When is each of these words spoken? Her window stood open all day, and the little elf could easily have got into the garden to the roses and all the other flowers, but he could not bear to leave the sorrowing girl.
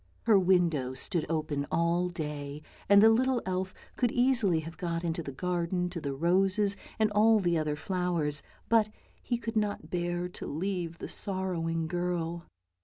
Her 0.23 0.39
window 0.39 0.95
stood 0.95 1.27
open 1.29 1.67
all 1.69 2.09
day, 2.09 2.63
and 2.89 3.03
the 3.03 3.09
little 3.11 3.39
elf 3.45 3.71
could 3.97 4.11
easily 4.11 4.61
have 4.61 4.75
got 4.77 5.03
into 5.03 5.21
the 5.21 5.31
garden 5.31 5.91
to 5.91 6.01
the 6.01 6.15
roses 6.15 6.75
and 6.97 7.11
all 7.11 7.39
the 7.39 7.55
other 7.55 7.75
flowers, 7.75 8.41
but 8.67 8.89
he 9.21 9.37
could 9.37 9.55
not 9.55 9.91
bear 9.91 10.27
to 10.29 10.47
leave 10.47 10.97
the 10.97 11.07
sorrowing 11.07 11.85
girl. 11.87 12.47